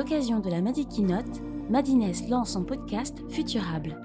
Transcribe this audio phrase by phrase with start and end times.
[0.00, 4.00] l'occasion de la Madi Keynote, Madines lance son podcast Futurable.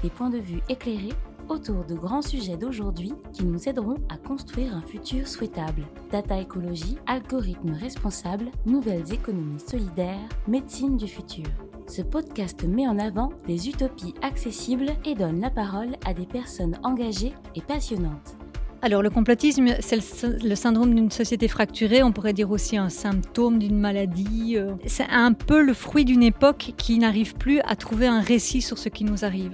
[0.00, 1.12] Des points de vue éclairés
[1.48, 5.82] autour de grands sujets d'aujourd'hui qui nous aideront à construire un futur souhaitable.
[6.12, 11.46] Data écologie, algorithmes responsables, nouvelles économies solidaires, médecine du futur.
[11.88, 16.78] Ce podcast met en avant des utopies accessibles et donne la parole à des personnes
[16.84, 18.36] engagées et passionnantes.
[18.82, 19.98] Alors le complotisme, c'est
[20.42, 24.56] le, syndrome d'une société fracturée, on pourrait dire aussi un symptôme d'une maladie.
[24.56, 24.72] Euh.
[24.86, 28.78] C'est un peu le fruit d'une époque qui n'arrive plus à trouver un récit sur
[28.78, 29.52] ce qui nous arrive.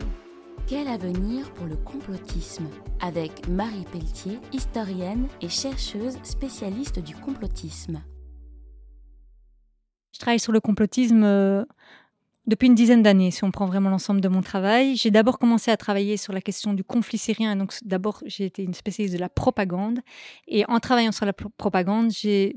[0.69, 2.67] Quel avenir pour le complotisme?
[3.01, 8.03] Avec Marie Pelletier, historienne et chercheuse spécialiste du complotisme.
[10.13, 11.65] Je travaille sur le complotisme euh,
[12.47, 14.97] depuis une dizaine d'années, si on prend vraiment l'ensemble de mon travail.
[14.97, 17.57] J'ai d'abord commencé à travailler sur la question du conflit syrien.
[17.57, 20.01] donc, d'abord, j'ai été une spécialiste de la propagande.
[20.47, 22.57] Et en travaillant sur la propagande, j'ai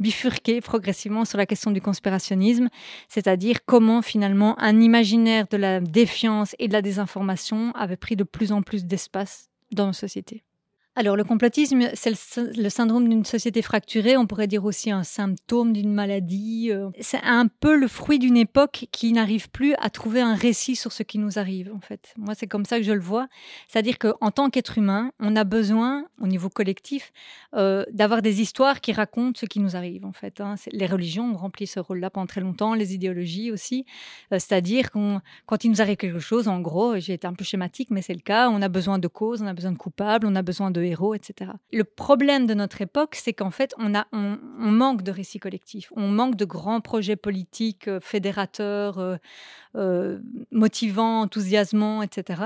[0.00, 2.68] bifurqué progressivement sur la question du conspirationnisme,
[3.08, 8.24] c'est-à-dire comment finalement un imaginaire de la défiance et de la désinformation avait pris de
[8.24, 10.42] plus en plus d'espace dans nos sociétés.
[10.96, 12.12] Alors, le complotisme, c'est
[12.56, 16.70] le, syndrome d'une société fracturée, on pourrait dire aussi un symptôme d'une maladie.
[16.70, 16.90] Euh.
[17.00, 20.92] C'est un peu le fruit d'une époque qui n'arrive plus à trouver un récit sur
[20.92, 22.14] ce qui nous arrive, en fait.
[22.16, 23.26] Moi, c'est comme ça que je le vois.
[23.66, 27.12] C'est-à-dire qu'en tant qu'être humain, on a besoin, au niveau collectif,
[27.56, 30.40] euh, d'avoir des histoires qui racontent ce qui nous arrive, en fait.
[30.40, 30.54] Hein.
[30.70, 33.84] Les religions ont rempli ce rôle-là pendant très longtemps, les idéologies aussi.
[34.32, 37.42] Euh, c'est-à-dire qu'on, quand il nous arrive quelque chose, en gros, j'ai été un peu
[37.42, 40.28] schématique, mais c'est le cas, on a besoin de causes, on a besoin de coupables,
[40.28, 41.52] on a besoin de héros, etc.
[41.72, 45.92] Le problème de notre époque, c'est qu'en fait, on, a, on, manque de récits collectifs,
[45.96, 49.16] on manque de grands projets politiques euh, fédérateurs, euh,
[49.76, 52.42] euh, motivants, enthousiasmants, etc.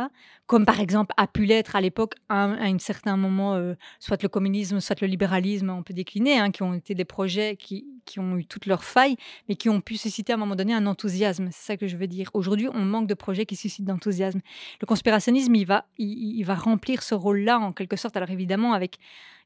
[0.47, 3.61] Comme par exemple a pu l'être à l'époque, à, un certain moment,
[4.01, 7.57] soit le communisme, soit le libéralisme, on peut décliner, hein, qui ont été des projets
[7.57, 9.17] qui, qui ont eu toutes leurs failles,
[9.49, 11.49] mais qui ont pu susciter à un moment donné un enthousiasme.
[11.53, 12.31] C'est ça que je veux dire.
[12.33, 14.41] Aujourd'hui, on manque de projets qui suscitent d'enthousiasme.
[14.81, 18.17] Le conspirationnisme, il va, il, va remplir ce rôle-là en quelque sorte.
[18.17, 18.99] Alors évidemment, avec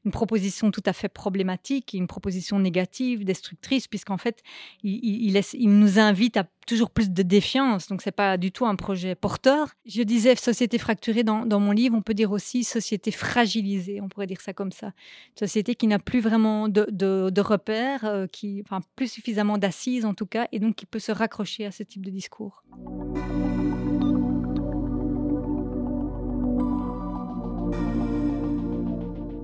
[0.05, 4.43] une proposition tout à fait problématique, une proposition négative, destructrice, puisqu'en fait,
[4.83, 5.33] il,
[5.79, 7.87] nous invite à toujours plus de défiance.
[7.87, 9.69] Donc, c'est pas du tout un projet porteur.
[9.85, 11.95] Je disais société fracturée dans, mon livre.
[11.95, 14.01] On peut dire aussi société fragilisée.
[14.01, 14.91] On pourrait dire ça comme ça.
[15.37, 20.25] société qui n'a plus vraiment de repères, euh, qui, enfin, plus suffisamment d'assises en tout
[20.25, 22.63] cas, et donc qui peut se raccrocher à ce type de discours.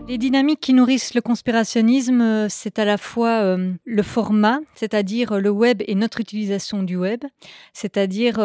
[0.10, 5.34] Les dynamiques qui nourrissent le conspirationnisme, euh, c'est à la fois euh, le format, c'est-à-dire
[5.34, 7.24] euh, le web et notre utilisation du web.
[7.74, 8.38] C'est-à-dire,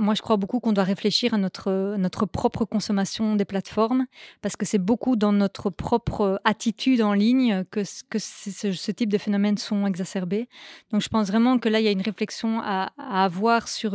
[0.00, 4.06] moi je crois beaucoup qu'on doit réfléchir à notre, notre propre consommation des plateformes,
[4.40, 9.18] parce que c'est beaucoup dans notre propre attitude en ligne que, que ce, type de
[9.18, 10.48] phénomènes sont exacerbés.
[10.90, 13.94] Donc je pense vraiment que là, il y a une réflexion à avoir sur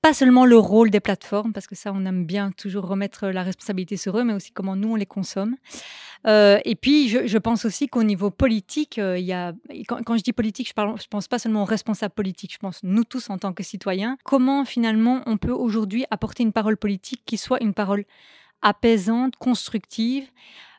[0.00, 3.42] pas, seulement le rôle des plateformes, parce que ça, on aime bien toujours remettre la
[3.42, 5.56] responsabilité sur eux, mais aussi comment nous, on les consomme.
[6.26, 9.52] Euh, et puis, je, pense aussi qu'au niveau politique, euh, il y a,
[9.88, 12.80] quand, je dis politique, je ne je pense pas seulement aux responsables politiques, je pense
[12.82, 17.22] nous tous en tant que citoyens, comment finalement on peut aujourd'hui apporter une parole politique
[17.26, 18.04] qui soit une parole
[18.62, 20.28] apaisante, constructive,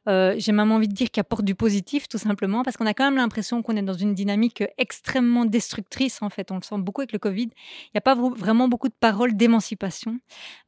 [0.08, 2.94] euh, j'ai même envie de dire qu'il apporte du positif, tout simplement, parce qu'on a
[2.94, 6.52] quand même l'impression qu'on est dans une dynamique extrêmement destructrice, en fait.
[6.52, 7.44] On le sent beaucoup avec le Covid.
[7.44, 10.20] Il n'y a pas vraiment beaucoup de paroles d'émancipation.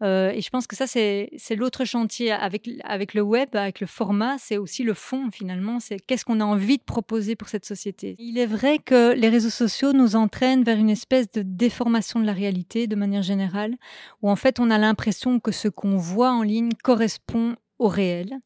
[0.04, 3.88] Euh, et je pense que ça, c'est l'autre chantier avec, avec le web, avec le
[3.88, 5.80] format, c'est aussi le fond, finalement.
[5.80, 8.16] C'est qu'est-ce qu'on a envie de proposer pour cette société.
[8.20, 12.26] Il est vrai que les réseaux sociaux nous entraînent vers une espèce de déformation de
[12.26, 13.76] la réalité, de manière générale,
[14.22, 18.38] où en fait, on a l'impression que ce qu'on voit en ligne correspond au réel,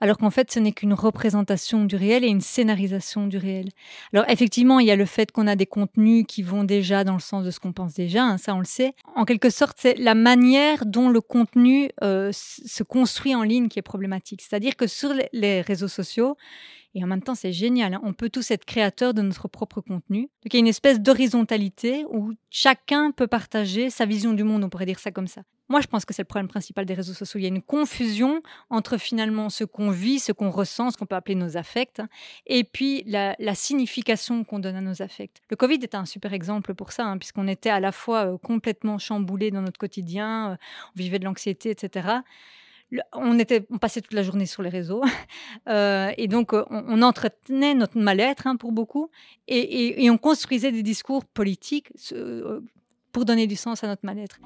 [0.00, 3.70] alors qu'en fait ce n'est qu'une représentation du réel et une scénarisation du réel.
[4.12, 7.14] Alors effectivement, il y a le fait qu'on a des contenus qui vont déjà dans
[7.14, 8.94] le sens de ce qu'on pense déjà, hein, ça on le sait.
[9.14, 13.78] En quelque sorte, c'est la manière dont le contenu euh, se construit en ligne qui
[13.78, 14.42] est problématique.
[14.42, 16.36] C'est-à-dire que sur les réseaux sociaux,
[16.96, 17.92] et en même temps, c'est génial.
[17.92, 18.00] Hein.
[18.04, 20.22] On peut tous être créateurs de notre propre contenu.
[20.22, 24.64] Donc, il y a une espèce d'horizontalité où chacun peut partager sa vision du monde,
[24.64, 25.42] on pourrait dire ça comme ça.
[25.68, 27.40] Moi, je pense que c'est le problème principal des réseaux sociaux.
[27.40, 31.06] Il y a une confusion entre finalement ce qu'on vit, ce qu'on ressent, ce qu'on
[31.06, 32.02] peut appeler nos affects,
[32.46, 35.40] et puis la, signification qu'on donne à nos affects.
[35.50, 38.38] Le Covid est un super exemple pour ça, hein, puisqu'on était à la fois euh,
[38.38, 40.56] complètement chamboulé dans notre quotidien, euh,
[40.94, 42.18] on vivait de l'anxiété, etc
[43.12, 45.02] on, passait toute la journée sur les réseaux.
[45.68, 49.10] Euh, et donc, on, entretenait notre mal-être hein, pour beaucoup.
[49.48, 51.92] Et, on construisait des discours politiques
[53.10, 54.38] pour donner du sens à notre mal-être.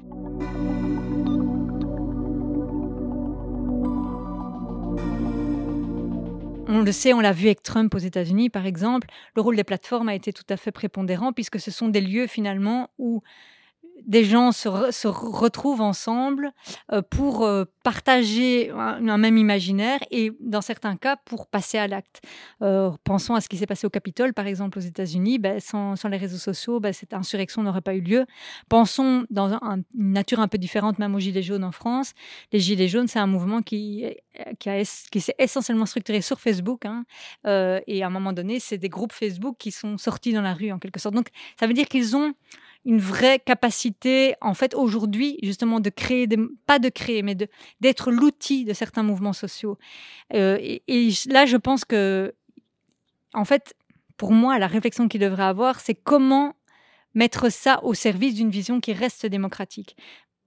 [6.71, 9.65] On le sait, on l'a vu avec Trump aux États-Unis, par exemple, le rôle des
[9.65, 13.23] plateformes a été tout à fait prépondérant puisque ce sont des lieux finalement où
[14.07, 14.69] des gens se,
[15.09, 16.53] retrouvent ensemble
[16.93, 22.21] euh, pour euh, partager un, même imaginaire et dans certains cas pour passer à l'acte.
[22.63, 25.39] Euh, pensons à ce qui s'est passé au Capitole, par exemple aux États-Unis.
[25.39, 28.27] Ben, sans, les réseaux sociaux, ben, cette insurrection n'aurait pas eu lieu.
[28.69, 32.13] Pensons dans une nature un peu différente, même aux Gilets jaunes en France.
[32.53, 34.05] Les Gilets jaunes, c'est un mouvement qui,
[34.59, 36.85] qui, s'est essentiellement structuré sur Facebook.
[36.85, 37.05] Hein.
[37.87, 40.73] et à un moment donné, c'est des groupes Facebook qui sont sortis dans la rue
[40.73, 41.15] en quelque sorte.
[41.15, 42.35] Donc ça veut dire qu'ils ont
[42.85, 46.27] une vraie capacité, en fait, aujourd'hui, justement, de créer,
[46.67, 47.37] pas de créer, mais
[47.81, 49.77] d'être l'outil de certains mouvements sociaux.
[50.33, 52.35] Euh, et, là, je pense que,
[53.35, 53.75] en fait,
[54.17, 56.55] pour moi, la réflexion qu'il devrait avoir, c'est comment
[57.15, 59.97] mettre ça au service d'une vision qui reste démocratique.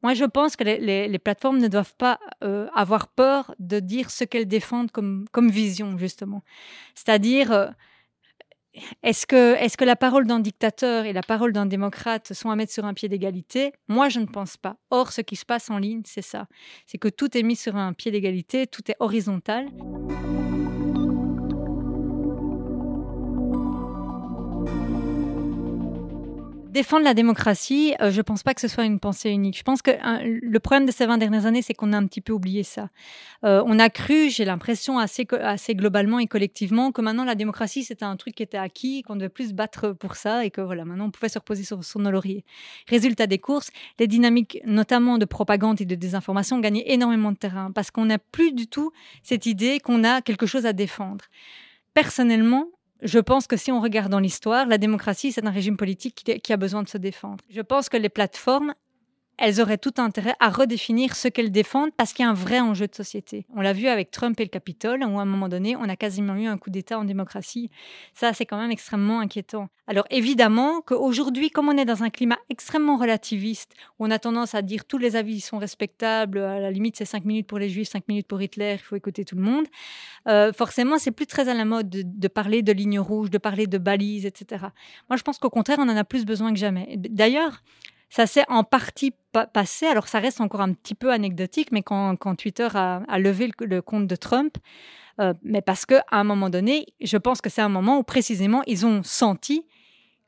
[0.01, 4.23] Moi, je pense que les, plateformes ne doivent pas euh, avoir peur de dire ce
[4.23, 6.43] qu'elles défendent comme, comme vision, justement.
[6.95, 7.67] C'est-à-dire, euh,
[9.03, 12.55] est-ce que, est que la parole d'un dictateur et la parole d'un démocrate sont à
[12.55, 13.73] mettre sur un pied d'égalité?
[13.87, 14.77] Moi, je ne pense pas.
[14.89, 16.47] Or, ce qui se passe en ligne, c'est ça.
[16.85, 19.67] C'est que tout est mis sur un pied d'égalité, tout est horizontal.
[26.73, 29.55] Défendre la démocratie, euh, je ne pense pas que ce soit une pensée unique.
[29.55, 32.07] Je pense que hein, le problème de ces 20 dernières années, c'est qu'on a un
[32.07, 32.89] petit peu oublié ça.
[33.45, 37.83] Euh, on a cru, j'ai l'impression, assez, assez globalement et collectivement, que maintenant la démocratie,
[37.83, 40.61] c'était un truc qui était acquis, qu'on devait plus se battre pour ça et que
[40.61, 42.43] voilà, maintenant on pouvait se reposer sur, son nos lauriers.
[42.87, 43.69] Résultat des courses,
[43.99, 48.17] les dynamiques, notamment de propagande et de désinformation, gagnaient énormément de terrain parce qu'on n'a
[48.17, 48.91] plus du tout
[49.21, 51.25] cette idée qu'on a quelque chose à défendre.
[51.93, 52.65] Personnellement,
[53.03, 56.53] je pense que si on regarde dans l'histoire, la démocratie, c'est un régime politique qui,
[56.53, 57.43] a besoin de se défendre.
[57.49, 58.73] Je pense que les plateformes,
[59.37, 62.59] elles auraient tout intérêt à redéfinir ce qu'elles défendent parce qu'il y a un vrai
[62.59, 63.45] enjeu de société.
[63.55, 65.95] On l'a vu avec Trump et le Capitole, où à un moment donné, on a
[65.95, 67.69] quasiment eu un coup d'État en démocratie.
[68.13, 69.69] Ça, c'est quand même extrêmement inquiétant.
[69.85, 74.55] Alors évidemment qu'aujourd'hui, comme on est dans un climat extrêmement relativiste, où on a tendance
[74.55, 77.67] à dire tous les avis sont respectables, à la limite c'est 5 minutes pour les
[77.67, 79.65] juifs, 5 minutes pour Hitler, il faut écouter tout le monde,
[80.29, 83.37] euh, forcément c'est plus très à la mode de, de parler de lignes rouges, de
[83.37, 84.67] parler de balises, etc.
[85.09, 86.95] Moi je pense qu'au contraire, on en a plus besoin que jamais.
[86.97, 87.61] D'ailleurs,
[88.13, 89.11] ça s'est en partie
[89.53, 89.87] passé.
[89.87, 94.05] Alors, ça reste encore un petit peu anecdotique, mais quand, Twitter a, levé le, compte
[94.05, 94.55] de Trump,
[95.19, 98.61] euh, mais parce qu'à un moment donné, je pense que c'est un moment où précisément
[98.67, 99.65] ils ont senti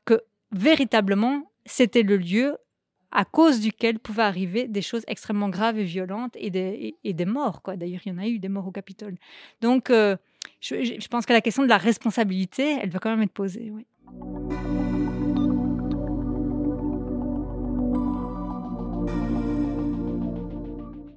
[0.04, 2.56] que véritablement c'était le lieu
[3.12, 7.62] à cause duquel pouvaient arriver des choses extrêmement graves et violentes et des, morts.
[7.76, 9.14] D'ailleurs, il y en a eu des morts au Capitole.
[9.60, 10.16] Donc, euh,
[10.60, 13.72] je, pense que la question de la responsabilité, elle va quand même être posée.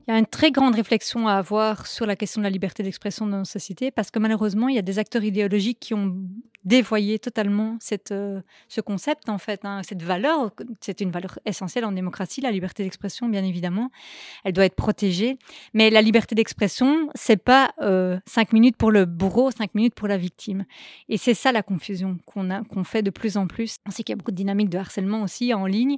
[0.10, 2.82] Il y a une très grande réflexion à avoir sur la question de la liberté
[2.82, 6.16] d'expression dans nos sociétés parce que malheureusement, il y a des acteurs idéologiques qui ont
[6.66, 10.52] dévoyer totalement cette, euh, ce concept, en fait, hein, cette valeur.
[10.82, 13.92] C'est une valeur essentielle en démocratie, la liberté d'expression, bien évidemment.
[14.44, 15.38] Elle doit être protégée.
[15.74, 20.08] Mais la liberté d'expression, c'est pas euh, cinq minutes pour le bourreau, cinq minutes pour
[20.08, 20.66] la victime.
[21.08, 23.78] Et c'est ça la confusion qu'on a, fait de plus en plus.
[23.88, 25.98] On sait qu'il y a beaucoup de dynamiques de harcèlement aussi en ligne,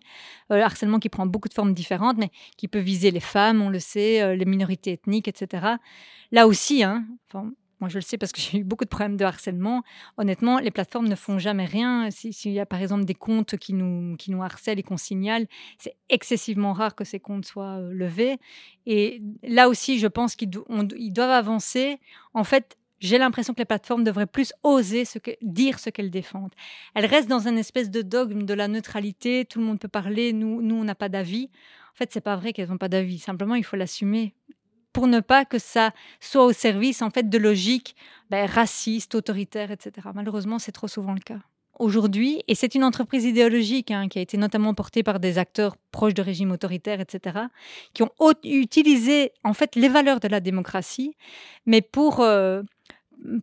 [0.52, 3.70] euh, harcèlement qui prend beaucoup de formes différentes, mais qui peut viser les femmes, on
[3.70, 5.76] le sait, les minorités ethniques, etc.
[6.32, 7.06] Là aussi, hein,
[7.82, 9.84] moi, je le sais parce que j'ai eu beaucoup de problèmes de harcèlement.
[10.18, 12.10] Honnêtement, les plateformes ne font jamais rien.
[12.12, 15.48] S'il y a par exemple des comptes qui nous, qui nous harcèlent et qu'on signale,
[15.78, 18.38] c'est excessivement rare que ces comptes soient euh, levés.
[18.86, 22.00] Et là aussi, je pense qu'ils doivent avancer.
[22.34, 25.04] En fait, j'ai l'impression que les plateformes devraient plus oser
[25.42, 26.54] dire ce qu'elles défendent.
[26.94, 29.44] Elles restent dans un espèce de dogme de la neutralité.
[29.46, 30.34] Tout le monde peut parler.
[30.34, 31.50] Nous, nous on n'a pas d'avis.
[31.94, 33.18] En fait, c'est pas vrai qu'elles n'ont pas d'avis.
[33.18, 34.34] Simplement, il faut l'assumer
[34.94, 37.96] pour ne pas que ça soit au service en fait de logiques
[38.30, 40.08] ben, racistes, autoritaires, etc.
[40.14, 41.40] Malheureusement, c'est trop souvent le cas.
[41.80, 45.78] Aujourd'hui, et c'est une entreprise idéologique hein, qui a été notamment portée par des acteurs
[45.92, 47.40] proches de régimes autoritaires, etc.,
[47.94, 48.12] qui ont
[48.44, 51.16] utilisé en fait les valeurs de la démocratie,
[51.66, 52.62] mais pour euh,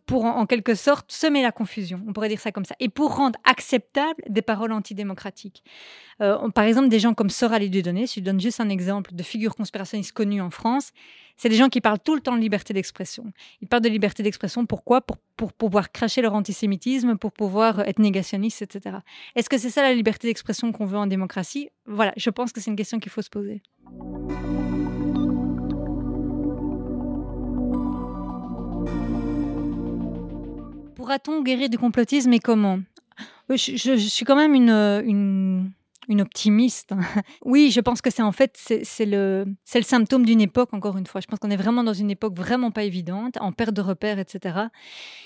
[0.05, 3.15] pour en, quelque sorte semer la confusion, on pourrait dire ça comme ça, et pour
[3.15, 5.63] rendre acceptables des paroles antidémocratiques.
[6.21, 9.55] Euh, par exemple, des gens comme Soral Dieudonné, je donne juste un exemple de figure
[9.55, 10.91] conspirationniste connue en France,
[11.37, 13.31] c'est des gens qui parlent tout le temps de liberté d'expression.
[13.61, 14.99] Ils parlent de liberté d'expression, pourquoi?
[14.99, 18.97] Pour, pour pouvoir cracher leur antisémitisme, pour pouvoir être négationnistes, etc.
[19.35, 21.69] Est-ce que c'est ça la liberté d'expression qu'on veut en démocratie?
[21.85, 23.61] Voilà, je pense que c'est une question qu'il faut se poser.
[31.09, 32.81] Pourra-t-on guérir du complotisme et comment?
[33.49, 35.73] Euh, je, suis quand même une,
[36.07, 36.91] une optimiste.
[37.45, 40.99] oui, je pense que c'est en fait c'est le c'est le symptôme d'une époque encore
[40.99, 41.19] une fois.
[41.19, 44.19] Je pense qu'on est vraiment dans une époque vraiment pas évidente, en perte de repères,
[44.19, 44.67] etc.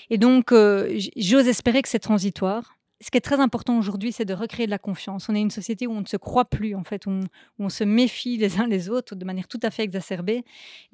[0.08, 2.78] Et donc euh, j'ose espérer que c'est transitoire.
[3.04, 5.28] Ce qui est très important aujourd'hui, c'est de recréer de la confiance.
[5.28, 7.20] On est une société où on ne se croit plus, en fait, où
[7.58, 10.42] on, se méfie les uns les autres de manière tout à fait exacerbée.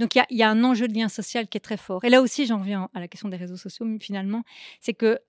[0.00, 2.04] Donc il y, a, un enjeu de lien social qui est très fort.
[2.04, 4.42] Et là aussi, j'en viens à la question des réseaux sociaux, finalement,
[4.80, 5.20] c'est que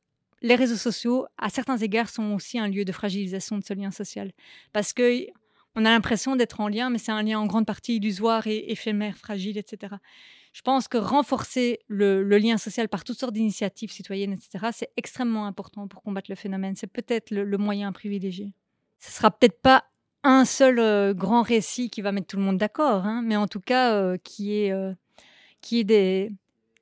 [0.42, 3.92] les réseaux sociaux, à certains égards, sont aussi un lieu de fragilisation de ce lien
[3.92, 4.32] social.
[4.74, 5.28] Parce que
[5.76, 8.72] on a l'impression d'être en lien, mais c'est un lien en grande partie illusoire et
[8.72, 9.98] éphémère, fragile, etc.
[10.51, 15.46] Je pense que renforcer le, lien social par toutes sortes d'initiatives citoyennes, etc., c'est extrêmement
[15.46, 16.75] important pour combattre le phénomène.
[16.75, 18.53] C'est peut-être le, moyen privilégié.
[19.00, 19.86] Ce sera peut-être pas
[20.24, 23.48] un seul euh, grand récit qui va mettre tout le monde d'accord, hein, mais en
[23.48, 24.93] tout cas euh, qui est euh,
[25.62, 26.31] qui est des,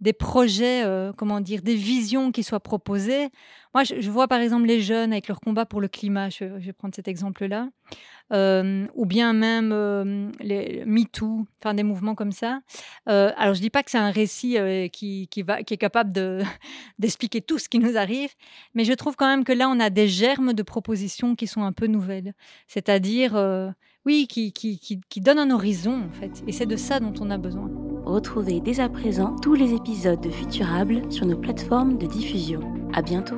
[0.02, 3.30] des projets, euh, comment dire, des visions qui soient proposées.
[3.74, 6.74] Moi, je, vois par exemple les jeunes avec leur combat pour le climat, je, vais
[6.74, 7.70] prendre cet exemple-là,
[8.32, 12.62] euh, ou bien même euh, les MeToo, enfin des mouvements comme ça.
[13.06, 14.58] alors, je dis pas que c'est un récit
[14.92, 16.42] qui, qui, va, qui est capable de,
[17.00, 18.32] d'expliquer tout ce qui nous arrive,
[18.74, 21.64] mais je trouve quand même que là, on a des germes de propositions qui sont
[21.64, 22.34] un peu nouvelles.
[22.68, 23.36] C'est-à-dire,
[24.06, 26.44] oui, qui, qui, qui, qui donnent un horizon, en fait.
[26.48, 27.89] Et c'est de ça dont on a besoin.
[28.06, 32.62] Retrouvez dès à présent tous les épisodes de Futurable sur nos plateformes de diffusion.
[32.94, 33.38] À bientôt!